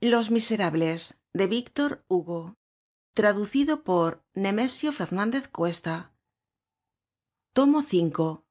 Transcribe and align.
los 0.00 0.30
miserables 0.30 1.18
de 1.32 1.46
víctor 1.46 2.04
hugo. 2.06 2.56
Traducido 3.14 3.82
por 3.82 4.22
nemesio 4.34 4.92
fernandez 4.92 5.48
cuesta. 5.48 6.12
Tomo 7.54 7.80
v 7.80 8.42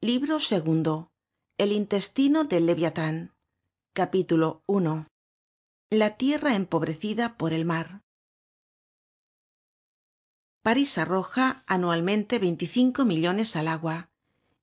libro 0.00 0.40
segundo. 0.40 1.12
El 1.56 1.70
intestino 1.70 2.44
del 2.44 2.66
leviatán. 2.66 3.32
Capítulo 3.92 4.64
i 4.66 5.96
la 5.96 6.16
tierra 6.16 6.54
empobrecida 6.54 7.36
por 7.36 7.52
el 7.52 7.64
mar. 7.64 8.02
París 10.62 10.98
arroja 10.98 11.62
anualmente 11.66 12.40
veinticinco 12.40 13.04
millones 13.04 13.54
al 13.54 13.68
agua 13.68 14.10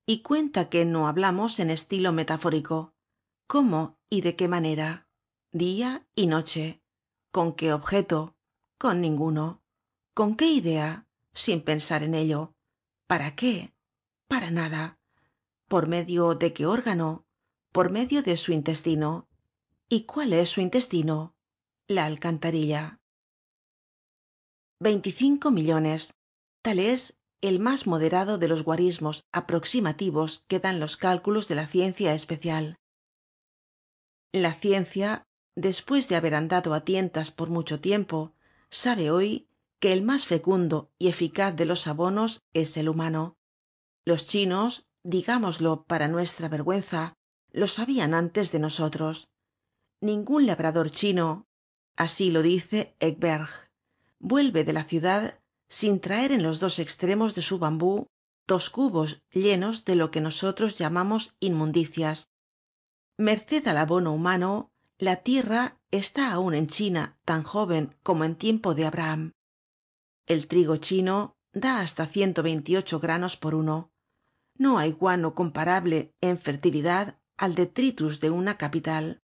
y 0.04 0.20
cuenta 0.20 0.68
que 0.68 0.84
no 0.84 1.08
hablamos 1.08 1.58
en 1.58 1.70
estilo 1.70 2.12
metafórico. 2.12 2.94
Cómo 3.46 3.98
y 4.10 4.20
de 4.20 4.36
qué 4.36 4.48
manera 4.48 5.05
dia 5.58 6.06
y 6.14 6.26
noche. 6.26 6.80
Con 7.30 7.54
qué 7.54 7.72
objeto 7.72 8.34
con 8.78 9.00
ninguno 9.00 9.62
con 10.14 10.36
qué 10.36 10.46
idea 10.46 11.06
sin 11.34 11.60
pensar 11.60 12.02
en 12.02 12.14
ello. 12.14 12.54
Para 13.06 13.34
qué 13.34 13.74
para 14.28 14.50
nada. 14.50 14.98
Por 15.68 15.88
medio 15.88 16.34
de 16.34 16.52
qué 16.52 16.66
órgano 16.66 17.26
por 17.76 17.90
medio 17.90 18.22
de 18.22 18.38
su 18.38 18.52
intestino 18.52 19.28
y 19.90 20.04
cuál 20.04 20.32
es 20.32 20.48
su 20.48 20.62
intestino 20.62 21.34
la 21.86 22.06
alcantarilla. 22.06 23.02
Veinticinco 24.80 25.50
millones. 25.50 26.14
Tal 26.62 26.78
es 26.78 27.18
el 27.42 27.60
más 27.60 27.86
moderado 27.86 28.38
de 28.38 28.48
los 28.48 28.64
guarismos 28.64 29.26
aproximativos 29.30 30.42
que 30.48 30.58
dan 30.58 30.80
los 30.80 30.96
cálculos 30.96 31.48
de 31.48 31.54
la 31.56 31.66
ciencia 31.66 32.14
especial. 32.14 32.78
La 34.32 34.54
ciencia 34.54 35.25
después 35.56 36.08
de 36.08 36.16
haber 36.16 36.34
andado 36.34 36.74
á 36.74 36.80
tientas 36.84 37.30
por 37.32 37.48
mucho 37.50 37.80
tiempo 37.80 38.34
sabe 38.70 39.10
hoy 39.10 39.48
que 39.80 39.92
el 39.92 40.02
más 40.02 40.26
fecundo 40.26 40.90
y 40.98 41.08
eficaz 41.08 41.56
de 41.56 41.64
los 41.64 41.86
abonos 41.86 42.42
es 42.52 42.76
el 42.76 42.88
humano. 42.88 43.36
Los 44.04 44.26
chinos 44.26 44.86
digámoslo 45.02 45.84
para 45.84 46.08
nuestra 46.08 46.48
vergüenza 46.48 47.14
lo 47.52 47.66
sabian 47.66 48.12
antes 48.12 48.52
de 48.52 48.58
nosotros. 48.58 49.28
Ningun 50.00 50.46
labrador 50.46 50.90
chino 50.90 51.46
así 51.96 52.30
lo 52.30 52.42
dice 52.42 52.94
ekberg 53.00 53.48
vuelve 54.18 54.64
de 54.64 54.72
la 54.74 54.84
ciudad 54.84 55.40
sin 55.68 56.00
traer 56.00 56.32
en 56.32 56.42
los 56.42 56.60
dos 56.60 56.78
extremos 56.78 57.34
de 57.34 57.42
su 57.42 57.58
bambú 57.58 58.06
dos 58.46 58.70
cubos 58.70 59.22
llenos 59.30 59.84
de 59.84 59.96
lo 59.96 60.10
que 60.10 60.20
nosotros 60.20 60.78
llamamos 60.78 61.34
inmundicias. 61.40 62.28
Merced 63.16 63.66
al 63.66 63.78
abono 63.78 64.12
humano 64.12 64.70
la 64.98 65.16
tierra 65.16 65.78
está 65.90 66.32
aun 66.32 66.54
en 66.54 66.68
china 66.68 67.18
tan 67.26 67.42
joven 67.42 67.94
como 68.02 68.24
en 68.24 68.34
tiempo 68.34 68.74
de 68.74 68.86
abraham. 68.86 69.32
El 70.26 70.46
trigo 70.46 70.78
chino 70.78 71.36
da 71.52 71.80
hasta 71.80 72.06
ciento 72.06 72.42
veintiocho 72.42 72.98
granos 72.98 73.36
por 73.36 73.54
uno. 73.54 73.92
No 74.56 74.78
hay 74.78 74.92
guano 74.92 75.34
comparable 75.34 76.14
en 76.22 76.38
fertilidad 76.38 77.20
al 77.36 77.54
detritus 77.54 78.20
de 78.20 78.30
una 78.30 78.56
capital. 78.56 79.22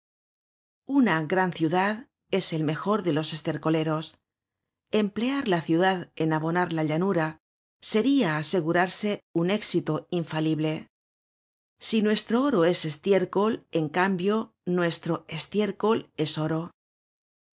Una 0.87 1.21
gran 1.25 1.53
ciudad 1.53 2.09
es 2.31 2.53
el 2.53 2.63
mejor 2.63 3.03
de 3.03 3.13
los 3.13 3.33
estercoleros. 3.33 4.19
Emplear 4.93 5.49
la 5.49 5.61
ciudad 5.61 6.13
en 6.15 6.33
abonar 6.33 6.73
la 6.73 6.85
llanura 6.85 7.43
seria 7.81 8.37
asegurarse 8.37 9.25
un 9.33 9.51
éxito 9.51 10.07
infalible 10.11 10.93
si 11.79 12.03
nuestro 12.03 12.43
oro 12.43 12.65
es 12.65 12.85
estiércol 12.85 13.67
en 13.71 13.89
cambio 13.89 14.55
nuestro 14.65 15.25
estiércol 15.29 16.11
es 16.17 16.39
oro. 16.39 16.71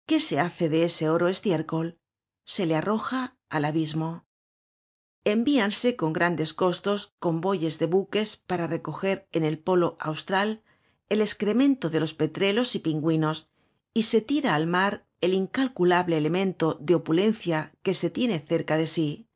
Qué 0.06 0.20
se 0.20 0.40
hace 0.40 0.70
de 0.70 0.86
ese 0.86 1.10
oro 1.10 1.28
estiércol 1.28 2.00
se 2.46 2.66
le 2.66 2.76
arroja 2.76 3.38
al 3.50 3.66
abismo. 3.66 4.26
Envíanse 5.24 5.96
con 5.96 6.12
grandes 6.12 6.54
costos 6.54 7.14
convoyes 7.20 7.80
de 7.80 7.86
buques 7.86 8.36
para 8.36 8.68
recoger 8.68 9.28
en 9.32 9.46
el 9.46 9.58
polo 9.58 9.96
austral 10.00 10.64
el 11.08 11.22
escremento 11.22 11.90
de 11.90 12.00
los 12.00 12.14
petrelos 12.14 12.76
y 12.76 12.80
pingüinos 12.80 13.50
y 13.94 14.04
se 14.04 14.22
tira 14.22 14.56
al 14.56 14.68
mar 14.68 15.06
el 15.22 15.34
incalculable 15.34 16.18
elemento 16.18 16.78
de 16.82 16.96
opulencia 16.96 17.74
que 17.82 17.94
se 17.94 18.10
tiene 18.10 18.40
cerca 18.40 18.76
de 18.76 18.88
sí. 18.88 19.30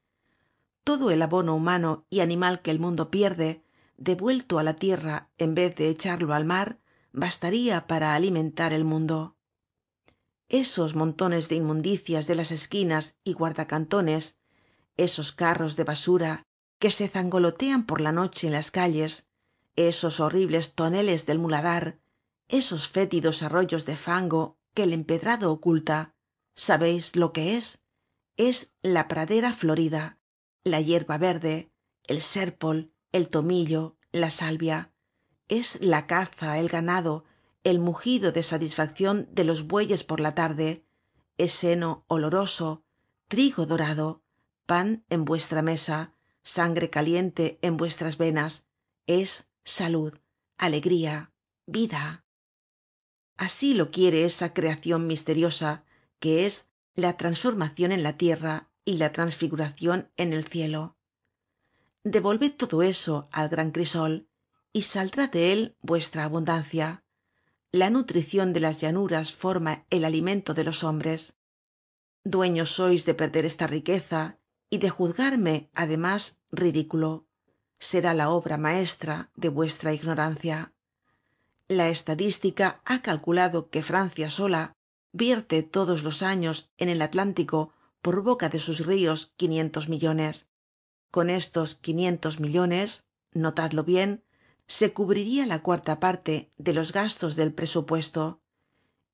Todo 0.83 1.11
el 1.11 1.21
abono 1.21 1.55
humano 1.55 2.05
y 2.09 2.19
animal 2.19 2.61
que 2.61 2.71
el 2.71 2.79
mundo 2.79 3.09
pierde 3.09 3.63
devuelto 3.97 4.59
á 4.59 4.63
la 4.63 4.75
tierra 4.75 5.29
en 5.37 5.55
vez 5.55 5.75
de 5.75 5.89
echarlo 5.89 6.33
al 6.33 6.45
mar 6.45 6.79
bastaria 7.11 7.87
para 7.87 8.15
alimentar 8.15 8.71
el 8.73 8.85
mundo. 8.85 9.35
Esos 10.49 10.95
montones 10.95 11.49
de 11.49 11.55
inmundicias 11.55 12.27
de 12.27 12.35
las 12.35 12.51
esquinas 12.51 13.17
y 13.23 13.33
guardacantones 13.33 14.37
esos 14.95 15.31
carros 15.31 15.75
de 15.75 15.83
basura 15.83 16.47
que 16.79 16.91
se 16.91 17.07
zangolotean 17.07 17.85
por 17.85 18.01
la 18.01 18.11
noche 18.11 18.47
en 18.47 18.53
las 18.53 18.71
calles 18.71 19.27
esos 19.75 20.19
horribles 20.19 20.73
toneles 20.73 21.25
del 21.25 21.39
muladar 21.39 21.99
esos 22.47 22.87
fétidos 22.87 23.43
arroyos 23.43 23.85
de 23.85 23.95
fango 23.95 24.57
que 24.73 24.83
el 24.83 24.93
empedrado 24.93 25.51
oculta 25.51 26.15
sabeis 26.55 27.15
lo 27.15 27.33
que 27.33 27.57
es 27.57 27.83
es 28.37 28.75
la 28.81 29.07
pradera 29.07 29.53
florida 29.53 30.19
la 30.63 30.81
yerba 30.81 31.17
verde 31.17 31.71
el 32.07 32.21
sérpol 32.21 32.91
el 33.11 33.29
tomillo 33.29 33.97
la 34.11 34.29
salvia. 34.29 34.93
Es 35.47 35.79
la 35.81 36.07
caza 36.07 36.59
el 36.59 36.67
ganado 36.69 37.25
el 37.63 37.79
mugido 37.79 38.31
de 38.31 38.43
satisfaccion 38.43 39.27
de 39.31 39.43
los 39.43 39.67
bueyes 39.67 40.03
por 40.03 40.19
la 40.19 40.35
tarde. 40.35 40.85
Es 41.37 41.51
seno 41.51 42.05
oloroso 42.07 42.83
trigo 43.27 43.65
dorado 43.65 44.23
pan 44.65 45.05
en 45.09 45.25
vuestra 45.25 45.61
mesa 45.61 46.13
sangre 46.43 46.89
caliente 46.89 47.59
en 47.61 47.77
vuestras 47.77 48.17
venas. 48.17 48.67
Es 49.05 49.49
salud 49.63 50.17
alegría 50.57 51.33
vida. 51.65 52.25
Así 53.35 53.73
lo 53.73 53.91
quiere 53.91 54.25
esa 54.25 54.53
creacion 54.53 55.05
misteriosa 55.05 55.83
que 56.19 56.45
es 56.45 56.69
la 56.95 57.17
transformacion 57.17 57.91
en 57.91 58.01
la 58.01 58.17
tierra 58.17 58.69
y 58.85 58.93
la 58.97 59.11
transfiguracion 59.11 60.09
en 60.17 60.33
el 60.33 60.45
cielo 60.45 60.96
devolved 62.11 62.55
todo 62.55 62.81
eso 62.81 63.27
al 63.31 63.49
gran 63.49 63.71
crisol 63.71 64.27
y 64.73 64.83
saldrá 64.83 65.27
de 65.27 65.51
él 65.51 65.77
vuestra 65.81 66.23
abundancia. 66.23 67.03
La 67.71 67.89
nutricion 67.89 68.53
de 68.53 68.59
las 68.59 68.79
llanuras 68.79 69.33
forma 69.33 69.85
el 69.89 70.05
alimento 70.05 70.53
de 70.53 70.63
los 70.63 70.83
hombres. 70.83 71.35
Dueños 72.23 72.71
sois 72.71 73.05
de 73.05 73.13
perder 73.13 73.45
esta 73.45 73.67
riqueza 73.67 74.39
y 74.69 74.77
de 74.79 74.89
juzgarme 74.89 75.69
además 75.73 76.39
ridículo. 76.51 77.27
Será 77.79 78.13
la 78.13 78.29
obra 78.29 78.57
maestra 78.57 79.31
de 79.35 79.49
vuestra 79.49 79.93
ignorancia. 79.93 80.73
La 81.67 81.89
estadística 81.89 82.81
ha 82.85 83.01
calculado 83.01 83.69
que 83.69 83.83
francia 83.83 84.29
sola 84.29 84.75
vierte 85.11 85.63
todos 85.63 86.03
los 86.03 86.21
años 86.21 86.69
en 86.77 86.89
el 86.89 87.01
atlántico 87.01 87.73
por 88.01 88.23
boca 88.23 88.49
de 88.49 88.59
sus 88.59 88.85
rios 88.85 89.33
quinientos 89.35 89.89
millones 89.89 90.46
con 91.17 91.31
estos 91.31 91.73
quinientos 91.73 92.39
millones 92.39 93.07
notadlo 93.33 93.83
bien 93.83 94.23
se 94.67 94.93
cubriria 94.93 95.47
la 95.47 95.63
cuarta 95.63 95.99
parte 95.99 96.51
de 96.57 96.73
los 96.73 96.93
gastos 96.93 97.35
del 97.35 97.55
presupuesto. 97.55 98.39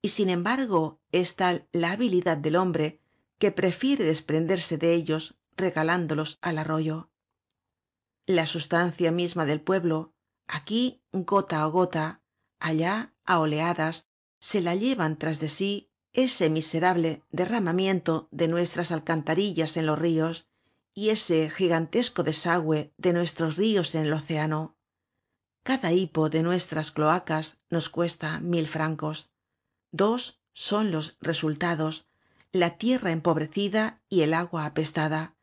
Y 0.02 0.10
sin 0.10 0.30
embargo 0.30 1.00
es 1.14 1.38
tal 1.38 1.66
la 1.72 1.94
habilidad 1.94 2.36
del 2.36 2.58
hombre 2.58 3.00
que 3.38 3.54
prefiere 3.54 4.04
desprenderse 4.04 4.78
de 4.78 4.94
ellos 4.94 5.36
regalándolos 5.56 6.40
al 6.42 6.58
arroyo. 6.58 7.10
La 8.26 8.48
sustancia 8.48 9.14
misma 9.14 9.46
del 9.46 9.62
pueblo 9.62 10.14
aquí 10.46 11.02
gota 11.14 11.64
á 11.64 11.68
gota 11.68 12.22
allá 12.60 13.14
á 13.24 13.40
oleadas 13.40 14.10
se 14.40 14.60
la 14.60 14.76
llevan 14.76 15.18
tras 15.18 15.40
de 15.40 15.48
sí 15.48 15.90
ese 16.12 16.50
miserable 16.50 17.24
derramamiento 17.32 18.28
de 18.32 18.50
nuestras 18.50 18.92
alcantarillas 18.92 19.78
en 19.78 19.86
los 19.86 19.98
rios 19.98 20.50
y 20.94 21.10
ese 21.10 21.50
gigantesco 21.50 22.24
desagüe 22.24 22.94
de 22.98 23.14
nuestros 23.14 23.58
rios 23.58 23.96
en 23.96 24.06
el 24.06 24.14
océano. 24.14 24.78
Cada 25.64 25.92
hipo 25.92 26.30
de 26.30 26.44
nuestras 26.44 26.92
cloacas 26.92 27.58
nos 27.70 27.90
cuesta 27.90 28.40
mil 28.40 28.68
francos. 28.68 29.32
Dos 29.92 30.42
son 30.54 30.92
los 30.92 31.18
resultados 31.22 32.08
la 32.52 32.78
tierra 32.78 33.12
empobrecida 33.12 34.04
y 34.10 34.22
el 34.22 34.34
agua 34.34 34.66
apestada 34.66 35.36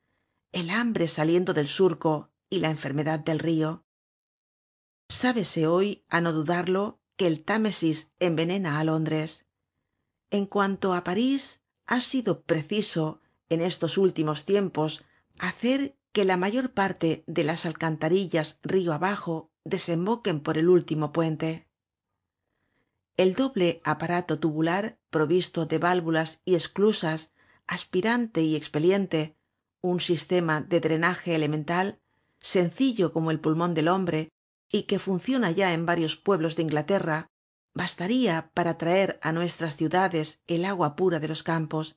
el 0.53 0.71
hambre 0.71 1.09
saliendo 1.09 1.55
del 1.55 1.69
surco 1.69 2.31
y 2.49 2.59
la 2.59 2.71
enfermedad 2.71 3.19
del 3.19 3.41
rio 3.41 3.85
sábese 5.11 5.67
hoy 5.67 6.05
á 6.09 6.21
no 6.21 6.33
dudarlo 6.33 7.01
que 7.17 7.27
el 7.27 7.43
támesis 7.45 8.13
envenena 8.21 8.79
á 8.79 8.85
londres. 8.85 9.31
En 10.31 10.47
cuanto 10.47 10.95
á 10.95 11.03
parís 11.03 11.61
ha 11.85 12.01
sido 12.01 12.43
preciso 12.43 13.21
en 13.49 13.61
estos 13.61 13.99
últimos 13.99 14.47
tiempos 14.47 15.03
hacer 15.41 15.97
que 16.13 16.25
la 16.25 16.37
mayor 16.37 16.73
parte 16.73 17.25
de 17.27 17.45
las 17.45 17.65
alcantarillas 17.65 18.59
rio 18.63 18.93
abajo 18.93 19.51
desemboquen 19.65 20.41
por 20.41 20.59
el 20.59 20.69
último 20.69 21.13
puente. 21.13 21.69
El 23.17 23.35
doble 23.35 23.81
aparato 23.85 24.39
tubular 24.39 24.99
provisto 25.11 25.67
de 25.67 25.79
válvulas 25.79 26.43
y 26.45 26.55
esclusas 26.55 27.35
aspirante 27.67 28.43
y 28.43 28.57
expeliente 28.57 29.37
un 29.81 30.01
sistema 30.01 30.61
de 30.61 30.81
drenaje 30.81 31.35
elemental 31.35 32.01
sencillo 32.41 33.13
como 33.13 33.31
el 33.31 33.41
pulmon 33.41 33.75
del 33.75 33.89
hombre 33.89 34.31
y 34.71 34.83
que 34.83 34.99
funciona 34.99 35.51
ya 35.51 35.73
en 35.73 35.87
varios 35.87 36.17
pueblos 36.17 36.57
de 36.57 36.63
inglaterra 36.63 37.29
bastaría 37.75 38.51
para 38.53 38.77
traer 38.77 39.19
á 39.23 39.33
nuestras 39.33 39.77
ciudades 39.77 40.43
el 40.47 40.65
agua 40.65 40.97
pura 40.97 41.19
de 41.21 41.29
los 41.29 41.43
campos 41.43 41.97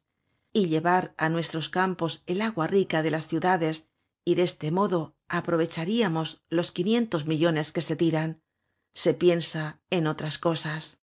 y 0.54 0.68
llevar 0.68 1.14
á 1.18 1.30
nuestros 1.30 1.70
campos 1.70 2.24
el 2.26 2.42
agua 2.42 2.68
rica 2.68 3.02
de 3.04 3.12
las 3.12 3.28
ciudades 3.28 3.90
y 4.24 4.36
de 4.36 4.44
este 4.44 4.72
modo 4.72 5.16
aprovecharíamos 5.28 6.44
los 6.50 6.72
quinientos 6.72 7.26
millones 7.26 7.74
que 7.74 7.82
se 7.82 7.96
tiran. 7.96 8.42
Se 8.94 9.14
piensa 9.14 9.82
en 9.90 10.08
otras 10.08 10.38
cosas. 10.38 11.00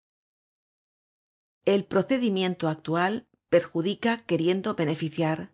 El 1.64 1.84
procedimiento 1.84 2.68
actual 2.68 3.28
perjudica 3.48 4.24
queriendo 4.24 4.74
beneficiar. 4.74 5.52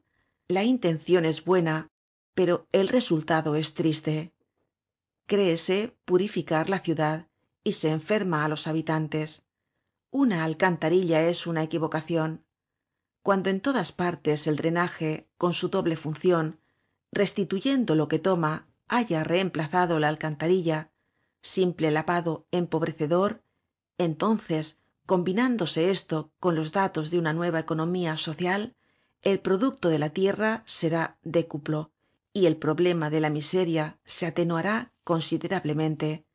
La 0.49 0.63
intencion 0.65 1.25
es 1.25 1.45
buena 1.45 1.91
pero 2.35 2.67
el 2.73 2.89
resultado 2.89 3.55
es 3.55 3.75
triste. 3.75 4.33
Créese 5.27 5.97
purificar 6.07 6.71
la 6.71 6.79
ciudad 6.79 7.29
y 7.63 7.75
se 7.75 7.91
enferma 7.91 8.45
á 8.45 8.49
los 8.49 8.67
habitantes. 8.67 9.45
Una 10.11 10.45
alcantarilla 10.45 11.23
es 11.29 11.47
una 11.47 11.63
equivocacion 11.63 12.47
cuando 13.31 13.49
en 13.49 13.61
todas 13.61 13.93
partes 13.93 14.49
el 14.49 14.57
drenaje 14.57 15.29
con 15.39 15.53
su 15.53 15.69
doble 15.69 15.95
funcion 15.95 16.59
restituyendo 17.13 17.95
lo 17.95 18.09
que 18.09 18.19
toma 18.19 18.67
haya 18.89 19.23
reemplazado 19.23 20.01
la 20.01 20.09
alcantarilla 20.09 20.91
simple 21.41 21.93
lavado 21.93 22.45
empobrecedor 22.51 23.45
entonces 23.99 24.79
combinándose 25.07 25.93
esto 25.93 26.33
con 26.41 26.57
los 26.57 26.73
datos 26.73 27.13
de 27.13 27.21
una 27.21 27.33
nueva 27.33 27.61
economía 27.61 28.17
social 28.17 28.75
el 29.23 29.39
producto 29.39 29.91
de 29.91 30.01
la 30.01 30.11
tierra 30.11 30.65
será 30.67 31.17
décuplo 31.23 31.93
y 32.33 32.47
el 32.47 32.57
problema 32.57 33.11
de 33.11 33.21
la 33.21 33.31
miseria 33.31 34.01
se 34.05 34.27
atenuará 34.27 34.93
considerablemente. 35.05 36.27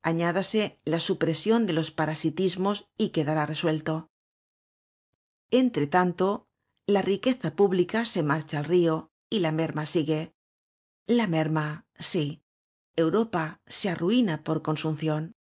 Añádase 0.00 0.78
la 0.84 1.00
supresion 1.00 1.66
de 1.66 1.72
los 1.72 1.90
parasitismos 1.90 2.88
y 2.96 3.08
quedará 3.08 3.46
resuelto 3.46 4.10
entre 5.50 5.86
tanto 5.86 6.48
la 6.86 7.02
riqueza 7.02 7.54
pública 7.54 8.04
se 8.04 8.22
marcha 8.22 8.58
al 8.58 8.64
rio 8.64 9.10
y 9.28 9.40
la 9.40 9.52
merma 9.52 9.86
sigue. 9.86 10.34
La 11.06 11.26
merma 11.26 11.86
sí. 11.98 12.42
Europa 12.94 13.60
se 13.66 13.90
arruina 13.90 14.42
por 14.42 14.62
consuncion 14.62 15.36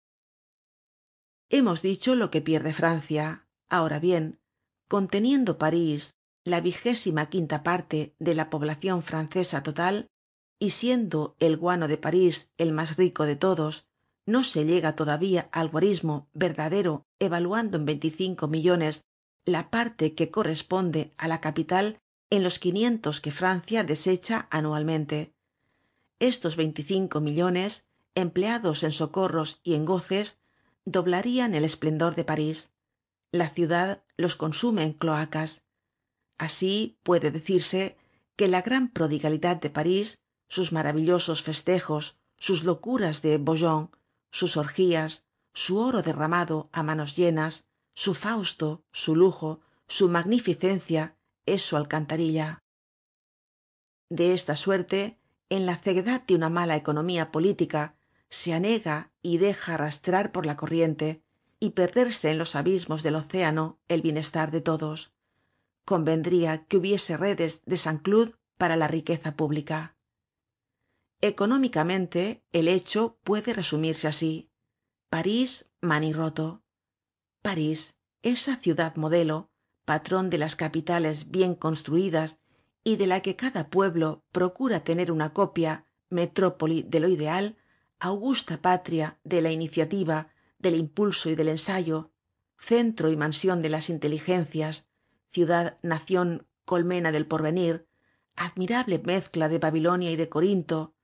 hemos 1.52 1.82
dicho 1.82 2.14
lo 2.14 2.30
que 2.30 2.40
pierde 2.40 2.72
francia. 2.72 3.46
Ahora 3.68 4.00
bien 4.00 4.40
conteniendo 4.88 5.58
parís 5.58 6.16
la 6.44 6.60
vigésima 6.60 7.26
quinta 7.26 7.62
parte 7.62 8.14
de 8.18 8.34
la 8.34 8.50
poblacion 8.50 9.02
francesa 9.02 9.62
total 9.62 10.08
y 10.58 10.70
siendo 10.70 11.36
el 11.38 11.56
guano 11.56 11.88
de 11.88 11.98
parís 11.98 12.50
el 12.56 12.72
mas 12.72 12.96
rico 12.96 13.24
de 13.24 13.36
todos 13.36 13.86
no 14.26 14.42
se 14.44 14.64
llega 14.64 14.96
todavía 14.96 15.48
al 15.52 15.68
guarismo 15.68 16.28
verdadero 16.32 17.06
evaluando 17.18 17.76
en 17.76 17.84
veinticinco 17.84 18.48
millones 18.48 19.04
la 19.44 19.70
parte 19.70 20.14
que 20.14 20.30
corresponde 20.30 21.12
á 21.16 21.26
la 21.28 21.40
capital 21.40 21.98
en 22.30 22.42
los 22.42 22.58
quinientos 22.58 23.20
que 23.20 23.32
francia 23.32 23.84
desecha 23.84 24.46
anualmente. 24.50 25.34
Estos 26.18 26.56
veinticinco 26.56 27.20
millones 27.20 27.86
empleados 28.14 28.82
en 28.82 28.92
socorros 28.92 29.60
y 29.62 29.74
en 29.74 29.84
goces 29.84 30.38
doblarían 30.84 31.54
el 31.54 31.64
esplendor 31.64 32.14
de 32.14 32.24
parís. 32.24 32.70
La 33.32 33.48
ciudad 33.48 34.02
los 34.16 34.36
consume 34.36 34.82
en 34.84 34.92
cloacas. 34.92 35.62
Así 36.38 36.98
puede 37.02 37.30
decirse 37.30 37.96
que 38.36 38.48
la 38.48 38.62
gran 38.62 38.88
prodigalidad 38.88 39.56
de 39.56 39.70
parís 39.70 40.22
sus 40.48 40.72
maravillosos 40.72 41.42
festejos 41.42 42.16
sus 42.36 42.64
locuras 42.64 43.22
de 43.22 43.38
bourgogne 43.38 43.88
sus 44.30 44.56
orgías 44.56 45.24
su 45.52 45.78
oro 45.78 46.02
derramado 46.02 46.68
á 46.72 46.82
manos 46.82 47.16
llenas 47.16 47.64
su 47.94 48.14
fausto 48.14 48.84
su 48.92 49.16
lujo 49.16 49.60
su 49.86 50.08
magnificencia 50.08 51.16
es 51.44 51.62
su 51.62 51.76
alcantarilla. 51.76 52.62
De 54.08 54.32
esta 54.32 54.56
suerte 54.56 55.18
en 55.50 55.66
la 55.66 55.76
ceguedad 55.76 56.22
de 56.26 56.34
una 56.34 56.48
mala 56.48 56.76
economía 56.76 57.30
política 57.30 57.96
se 58.30 58.54
anega 58.54 59.12
y 59.20 59.36
deja 59.38 59.74
arrastrar 59.74 60.32
por 60.32 60.46
la 60.46 60.56
corriente 60.56 61.22
y 61.60 61.70
perderse 61.70 62.30
en 62.30 62.38
los 62.38 62.56
abismos 62.56 63.02
del 63.02 63.16
océano 63.16 63.78
el 63.88 64.00
bienestar 64.00 64.50
de 64.50 64.62
todos. 64.62 65.12
Convendría 65.84 66.64
que 66.64 66.78
hubiese 66.78 67.16
redes 67.16 67.62
de 67.66 67.76
san 67.76 67.98
cloud 67.98 68.32
para 68.56 68.76
la 68.76 68.88
riqueza 68.88 69.36
pública. 69.36 69.96
Económicamente 71.20 72.42
el 72.50 72.68
hecho 72.68 73.18
puede 73.22 73.52
resumirse 73.52 74.08
así. 74.08 74.50
París 75.10 75.70
manirroto 75.80 76.61
parís 77.42 77.98
esa 78.22 78.56
ciudad 78.56 78.96
modelo 78.96 79.50
patron 79.84 80.30
de 80.30 80.38
las 80.38 80.56
capitales 80.56 81.30
bien 81.30 81.54
construidas 81.54 82.38
y 82.84 82.96
de 82.96 83.06
la 83.06 83.20
que 83.20 83.36
cada 83.36 83.68
pueblo 83.68 84.24
procura 84.32 84.84
tener 84.84 85.10
una 85.10 85.32
copia 85.32 85.86
metrópoli 86.08 86.82
de 86.82 87.00
lo 87.00 87.08
ideal 87.08 87.56
augusta 87.98 88.62
patria 88.62 89.18
de 89.24 89.42
la 89.42 89.50
iniciativa 89.50 90.28
del 90.58 90.76
impulso 90.76 91.30
y 91.30 91.34
del 91.34 91.48
ensayo 91.48 92.12
centro 92.56 93.10
y 93.10 93.16
mansion 93.16 93.60
de 93.60 93.70
las 93.70 93.90
inteligencias 93.90 94.88
ciudad 95.30 95.78
nacion 95.82 96.46
colmena 96.64 97.10
del 97.10 97.26
porvenir 97.26 97.88
admirable 98.36 99.00
mezcla 99.00 99.48
de 99.48 99.58
babilonia 99.58 100.10
y 100.10 100.16
de 100.16 100.28
corinto 100.28 100.94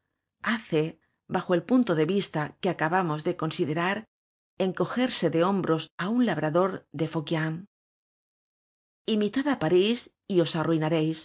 hace 0.42 1.00
bajo 1.26 1.54
el 1.54 1.62
punto 1.62 1.94
de 1.94 2.06
vista 2.06 2.56
que 2.60 2.70
acabamos 2.70 3.24
de 3.24 3.36
considerar 3.36 4.08
encogerse 4.58 5.30
de 5.30 5.44
hombros 5.44 5.82
á 6.02 6.08
un 6.08 6.26
labrador 6.26 6.86
de 6.92 7.06
phocéen 7.14 7.54
imitad 9.06 9.46
á 9.54 9.56
parís 9.64 9.98
y 10.26 10.36
os 10.44 10.56
arruinareis 10.60 11.18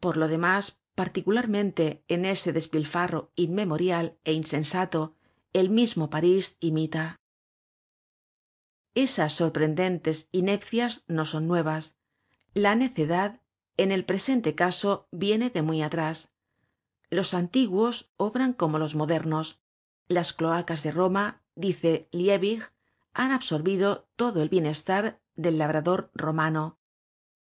por 0.00 0.16
lo 0.16 0.26
demás 0.28 0.80
particularmente 1.00 2.04
en 2.08 2.24
ese 2.24 2.52
despilfarro 2.52 3.32
inmemorial 3.46 4.06
é 4.24 4.32
insensato 4.42 5.00
el 5.52 5.68
mismo 5.70 6.10
parís 6.14 6.56
imita. 6.60 7.20
Esas 8.94 9.32
sorprendentes 9.32 10.28
inepcias 10.30 11.02
no 11.06 11.24
son 11.24 11.46
nuevas. 11.46 11.96
La 12.54 12.74
necedad 12.74 13.40
en 13.76 13.92
el 13.92 14.04
presente 14.04 14.54
caso 14.54 15.08
viene 15.10 15.48
de 15.48 15.62
muy 15.62 15.80
atrás. 15.80 16.32
Los 17.08 17.34
antiguos 17.34 18.12
obran 18.16 18.52
como 18.52 18.78
los 18.78 18.94
modernos. 18.94 19.60
Las 20.08 20.32
cloacas 20.32 20.82
de 20.82 20.90
roma 20.90 21.39
dice 21.54 22.08
liebig 22.12 22.62
han 23.12 23.32
absorbido 23.32 24.08
todo 24.16 24.42
el 24.42 24.48
bienestar 24.48 25.20
del 25.34 25.58
labrador 25.58 26.10
romano. 26.14 26.78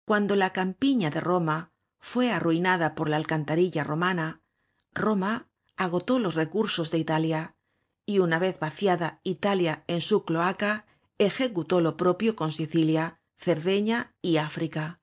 Cuando 0.05 0.35
la 0.35 0.53
campiña 0.53 1.09
de 1.09 1.21
roma 1.21 1.73
fue 1.99 2.31
arruinada 2.31 2.95
por 2.95 3.09
la 3.09 3.17
alcantarilla 3.17 3.83
romana 3.83 4.41
roma 4.97 5.49
agotó 5.75 6.19
los 6.19 6.35
recursos 6.35 6.91
de 6.91 6.97
italia 6.97 7.55
y 8.05 8.19
una 8.19 8.39
vez 8.39 8.59
vaciada 8.59 9.19
italia 9.23 9.83
en 9.87 10.01
su 10.01 10.25
cloaca 10.25 10.85
ejecutó 11.17 11.81
lo 11.81 11.97
propio 11.97 12.35
con 12.35 12.51
sicilia 12.51 13.21
cerdeña 13.35 14.15
y 14.21 14.37
áfrica. 14.37 14.99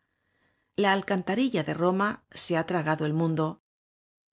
La 0.77 0.93
alcantarilla 0.93 1.63
de 1.63 1.75
roma 1.75 2.25
se 2.31 2.57
ha 2.57 2.67
tragado 2.67 3.07
el 3.07 3.15
mundo. 3.15 3.63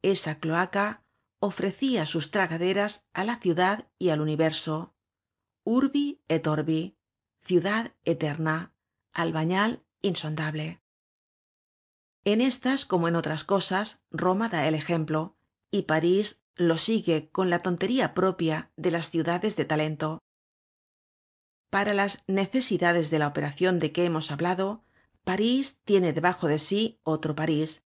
Esa 0.01 0.39
cloaca 0.39 1.00
ofrecia 1.41 2.05
sus 2.05 2.29
tragaderas 2.29 3.07
á 3.13 3.23
la 3.23 3.37
ciudad 3.37 3.89
y 3.97 4.09
al 4.09 4.21
universo. 4.21 4.93
Urbi 5.63 6.21
et 6.29 6.45
orbi 6.47 6.95
ciudad 7.43 7.93
eterna 8.03 8.73
albañal 9.11 9.83
insondable. 10.01 10.81
En 12.23 12.39
estas 12.39 12.85
como 12.85 13.07
en 13.07 13.15
otras 13.15 13.43
cosas 13.43 14.01
roma 14.11 14.49
da 14.49 14.67
el 14.67 14.75
ejemplo 14.75 15.35
y 15.71 15.83
parís 15.83 16.43
lo 16.55 16.77
sigue 16.77 17.31
con 17.31 17.49
la 17.49 17.59
tontería 17.59 18.13
propia 18.13 18.71
de 18.75 18.91
las 18.91 19.09
ciudades 19.09 19.55
de 19.55 19.65
talento. 19.65 20.19
Para 21.71 21.95
las 21.95 22.23
necesidades 22.27 23.09
de 23.09 23.17
la 23.17 23.27
operacion 23.27 23.79
de 23.79 23.91
que 23.91 24.05
hemos 24.05 24.29
hablado 24.29 24.83
parís 25.23 25.81
tiene 25.83 26.13
debajo 26.13 26.47
de 26.47 26.59
sí 26.59 26.99
otro 27.03 27.35
parís 27.35 27.83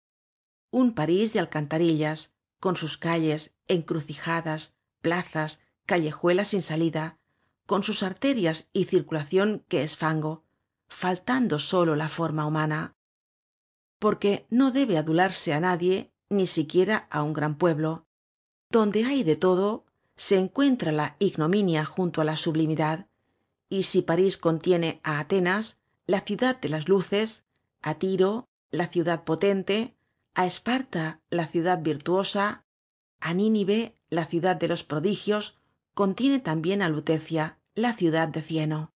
un 0.74 0.95
parís 0.95 1.33
de 1.33 1.39
alcantarillas 1.39 2.33
con 2.63 2.77
sus 2.77 2.98
calles 2.98 3.53
encrucijadas 3.67 4.77
plazas 5.01 5.63
callejuelas 5.86 6.48
sin 6.48 6.62
salida 6.62 7.20
con 7.65 7.84
sus 7.84 8.03
arterias 8.03 8.70
y 8.72 8.86
circulacion 8.86 9.65
que 9.67 9.84
es 9.84 9.98
fango 9.98 10.46
faltando 10.88 11.60
solo 11.60 11.98
la 11.98 12.08
forma 12.08 12.46
humana. 12.46 12.96
Porque 14.00 14.48
no 14.50 14.72
debe 14.72 14.98
adularse 14.98 15.53
á 15.53 15.60
nadie 15.60 16.13
ni 16.29 16.48
siquiera 16.48 17.05
á 17.12 17.22
un 17.27 17.34
gran 17.34 17.58
pueblo. 17.58 18.08
Donde 18.70 19.03
hay 19.03 19.24
de 19.24 19.36
todo 19.36 19.84
se 20.15 20.39
encuentra 20.39 20.93
la 20.93 21.17
ignominia 21.20 21.84
junto 21.84 22.22
á 22.22 22.24
la 22.24 22.38
sublimidad. 22.38 23.08
Y 23.67 23.84
si 23.84 24.03
parís 24.03 24.38
contiene 24.38 25.01
á 25.03 25.20
atenas 25.20 25.82
la 26.08 26.22
ciudad 26.22 26.55
de 26.62 26.70
las 26.70 26.88
luces 26.88 27.43
á 27.82 27.96
tiro 27.96 28.48
la 28.72 28.88
ciudad 28.88 29.25
potente 29.25 29.98
á 30.34 30.46
esparta 30.46 31.22
la 31.30 31.48
ciudad 31.48 31.80
virtuosa. 31.82 32.66
Á 33.20 33.34
nínive 33.34 33.96
la 34.10 34.25
ciudad 34.25 34.56
de 34.56 34.68
los 34.68 34.84
prodigios. 34.84 35.60
Contiene 35.94 36.40
tambien 36.40 36.82
á 36.82 36.90
lutecia 36.90 37.60
la 37.75 37.94
ciudad 37.94 38.28
de 38.28 38.42
cieno. 38.42 38.94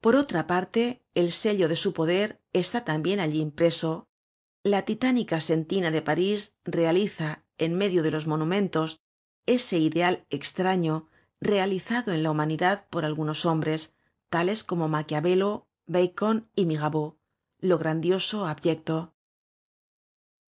Por 0.00 0.16
otra 0.16 0.46
parte 0.46 1.04
el 1.14 1.30
sello 1.30 1.68
de 1.68 1.76
su 1.76 1.92
poder 1.92 2.40
está 2.52 2.84
tambien 2.84 3.20
allí 3.20 3.40
impreso. 3.40 4.08
La 4.64 4.82
titánica 4.82 5.40
sentina 5.40 5.90
de 5.90 6.02
parís 6.02 6.56
realiza 6.64 7.44
en 7.58 7.76
medio 7.76 8.02
de 8.02 8.10
los 8.10 8.26
monumentos 8.26 9.00
ese 9.46 9.78
ideal 9.78 10.26
extraño 10.30 11.08
realizado 11.40 12.12
en 12.12 12.22
la 12.22 12.30
humanidad 12.30 12.86
por 12.90 13.04
algunos 13.04 13.46
hombres 13.46 13.94
tales 14.28 14.64
como 14.64 14.88
maquiavelo 14.88 15.66
bacon 15.86 16.48
y 16.54 16.66
mirabeau 16.66 17.18
lo 17.58 17.78
grandioso 17.78 18.46
abyecto 18.46 19.14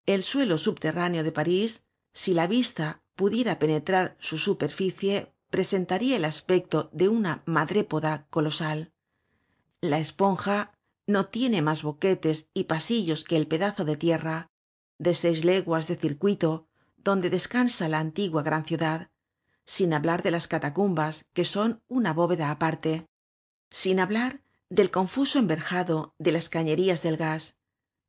el 0.06 0.24
suelo 0.24 0.58
subterráneo 0.58 1.24
de 1.24 1.32
parís 1.32 1.84
si 2.14 2.34
la 2.34 2.48
vista 2.48 3.02
pudiera 3.16 3.60
penetrar 3.60 4.16
su 4.20 4.38
superficie 4.38 5.34
presentaria 5.50 6.16
el 6.16 6.26
aspecto 6.26 6.90
de 6.92 7.10
una 7.10 7.44
madrépoda 7.46 8.28
colosal. 8.30 8.92
La 9.82 10.00
esponja 10.00 10.74
no 11.08 11.28
tiene 11.28 11.62
mas 11.62 11.84
boquetes 11.84 12.50
y 12.54 12.66
pasillos 12.66 13.24
que 13.24 13.38
el 13.38 13.48
pedazo 13.48 13.86
de 13.86 13.96
tierra 13.96 14.50
de 14.98 15.14
seis 15.14 15.46
leguas 15.46 15.88
de 15.88 15.96
circuito 15.96 16.68
donde 16.98 17.30
descansa 17.30 17.88
la 17.88 18.00
antigua 18.00 18.44
gran 18.44 18.66
ciudad 18.66 19.10
sin 19.66 19.94
hablar 19.94 20.24
de 20.24 20.32
las 20.32 20.48
catacumbas 20.48 21.26
que 21.34 21.46
son 21.46 21.82
una 21.88 22.14
bóveda 22.14 22.52
aparte 22.52 23.06
sin 23.70 24.00
hablar 24.00 24.42
del 24.70 24.92
confuso 24.92 25.40
enverjado 25.40 26.16
de 26.18 26.32
las 26.32 26.50
cañerías 26.50 27.02
del 27.04 27.18
gas 27.18 27.58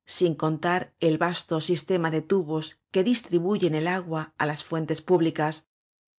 sin 0.07 0.35
contar 0.35 0.95
el 1.01 1.19
vasto 1.19 1.61
sistema 1.61 2.11
de 2.11 2.23
tubos 2.23 2.79
que 2.91 3.05
distribuyen 3.05 3.75
el 3.75 3.89
agua 3.89 4.35
á 4.39 4.47
las 4.47 4.65
fuentes 4.65 5.03
públicas. 5.03 5.69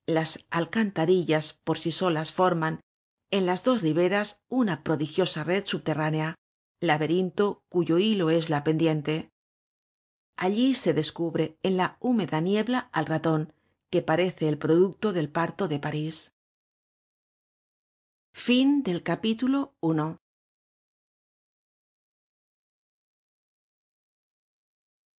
Las 0.05 0.45
alcantarillas 0.49 1.59
por 1.63 1.77
sí 1.77 1.91
solas 1.91 2.31
forman 2.31 2.81
en 3.31 3.45
las 3.45 3.63
dos 3.63 3.81
riberas 3.81 4.41
una 4.49 4.83
prodigiosa 4.83 5.43
red 5.43 5.65
subterránea 5.65 6.35
laberinto 6.79 7.63
cuyo 7.69 7.97
hilo 7.97 8.29
es 8.29 8.49
la 8.49 8.63
pendiente. 8.63 9.31
Allí 10.35 10.75
se 10.75 10.93
descubre 10.93 11.57
en 11.63 11.77
la 11.77 11.97
húmeda 11.99 12.41
niebla 12.41 12.89
al 12.91 13.05
raton 13.07 13.53
que 13.89 14.01
parece 14.01 14.47
el 14.47 14.57
producto 14.57 15.13
del 15.13 15.29
parto 15.29 15.67
de 15.67 15.79
parís 15.79 16.33